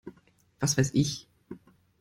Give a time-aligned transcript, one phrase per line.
[0.59, 1.29] Was weiß ich!